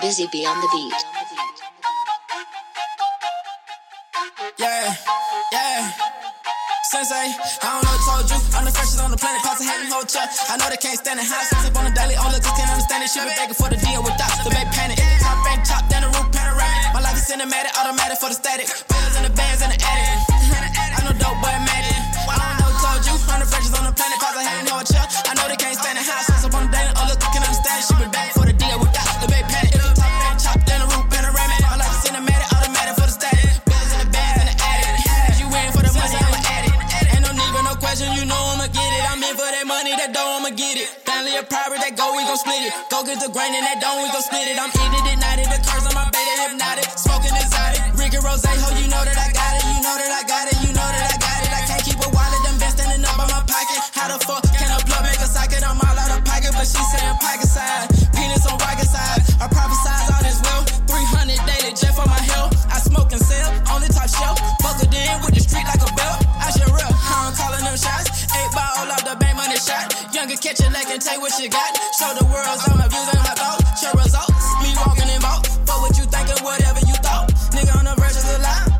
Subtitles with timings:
[0.00, 0.96] BusyB on the beat.
[4.56, 4.96] Yeah,
[5.52, 5.92] yeah.
[6.88, 8.40] Sensei, I don't know what told you.
[8.56, 10.24] I'm the freshest on the planet, pops a hat and hotel.
[10.48, 11.28] I know they can't stand it.
[11.28, 13.12] Hot since up on the daily, all lookers can't understand it.
[13.12, 14.96] She been begging for the deal with dots, the baby panic.
[15.20, 16.96] Top bank, top down the roof, panoramic.
[16.96, 18.72] My life is cinematic, automatic for the static.
[18.88, 20.16] Bills in the bands in the attic.
[20.96, 22.00] I know dope boy magic.
[22.24, 23.20] I don't know what told you.
[23.28, 24.39] I'm the freshest on the planet, pops
[37.80, 39.02] question, you know I'ma get it.
[39.10, 40.86] I'm in for that money, that dough, I'ma get it.
[41.08, 42.72] Family of private, that go, we gon' split it.
[42.92, 44.60] Go get the grain and that dough, we gon' split it.
[44.60, 46.86] I'm eating it, nighted, the curse on my beta, hypnotic.
[46.94, 47.80] Smoking exotic.
[47.96, 49.49] Ricky Rose, ho, you know that I got it,
[70.30, 71.74] Younger catch a leg and take what you got.
[71.98, 73.66] Show the world all my views and my thoughts.
[73.82, 75.42] Share results, me walking in vault.
[75.66, 77.34] For what you think and whatever you thought.
[77.50, 78.70] Nigga on the verge of the line.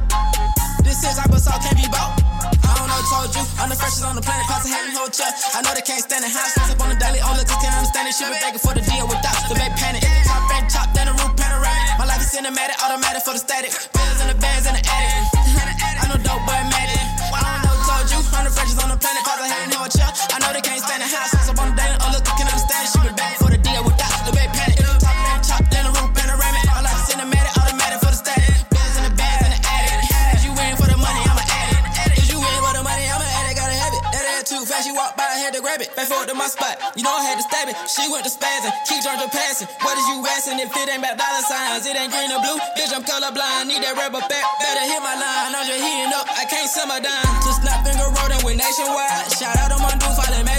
[0.86, 2.22] This is hyper salt can't be bought.
[2.38, 3.42] I don't know, told you.
[3.58, 5.34] I'm the freshest on the planet, pass a hat and hold chuck.
[5.50, 6.30] I know they can't stand it.
[6.30, 8.14] High up on the daily, all lookers can't understand it.
[8.14, 10.06] She been begging for the deal with dots, the baby panic.
[10.22, 11.98] Top bank, top down the roof, panoramic.
[11.98, 13.74] My life is cinematic, automatic for the static.
[20.80, 21.12] I know they can't stand it.
[21.12, 22.88] High since up on the daily, all lookers can't understand.
[22.88, 24.80] She been begging for the deal with dots, the baby panic.
[24.96, 26.64] Top bank, top down the roof, panoramic.
[26.72, 28.48] Life is cinematic, automatic for the static.
[28.72, 30.08] Bills in the bands in the attic.
[30.36, 31.20] Is you in for the money?
[31.28, 32.16] I'm an addict.
[32.16, 33.04] Is you in for the money?
[33.12, 33.60] I'm an addict.
[33.60, 34.02] Gotta have it.
[34.08, 34.88] That ass too fast.
[34.88, 35.92] She walked by, I had to grab it.
[35.92, 36.80] Fast forward to my spot.
[36.96, 37.76] You know I had to stab it.
[37.84, 38.72] She went to spazzing.
[38.88, 39.68] Keep trying to passing.
[39.84, 41.84] What is you asking if it ain't about dollar signs?
[41.84, 42.56] It ain't green or blue.
[42.80, 43.68] Bitch, I'm colorblind.
[43.68, 44.44] Need that rubber back.
[44.64, 45.52] Better hit my line.
[45.52, 46.24] I'm just heating up.
[46.24, 47.28] I can't sell my dime.
[47.44, 49.28] Just snap finger rolling with nationwide.
[49.36, 50.49] Shout out to my dude, finally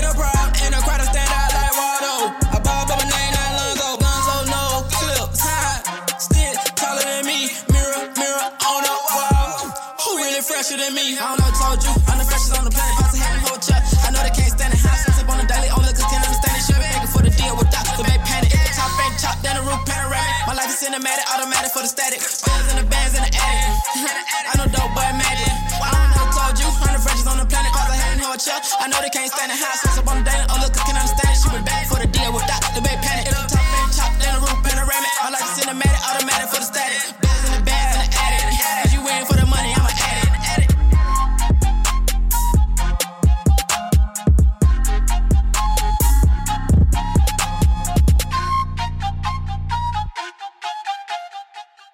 [10.62, 11.18] fresher than me?
[11.18, 11.90] I don't know, told you.
[12.06, 12.94] I'm the freshest on the planet.
[13.02, 13.82] Pops a hat and hold chuck.
[14.06, 14.78] I know they can't stand it.
[14.78, 15.74] High since up on the daily.
[15.74, 16.62] All lookers can't understand it.
[16.62, 17.90] She been begging for the deal with dots.
[17.98, 18.54] The baby panic.
[18.78, 20.46] Top bank, top down the roof, panoramic.
[20.46, 22.22] My life is cinematic, automatic for the static.
[22.22, 23.74] Bills in the bands in the attic.
[24.50, 25.50] I know dope boy magic.
[25.82, 26.70] I don't know, told you.
[26.70, 27.74] I'm the freshest on the planet.
[27.74, 28.62] Pops a hat and hold chuck.
[28.78, 29.58] I know they can't stand it.
[29.58, 30.46] High since up on the daily.
[30.46, 31.01] All lookers can't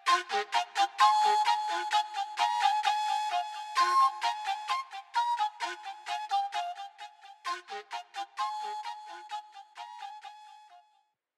[0.07, 0.33] Thank
[9.55, 9.56] you.